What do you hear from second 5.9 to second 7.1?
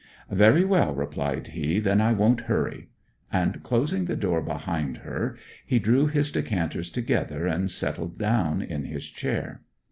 his decanters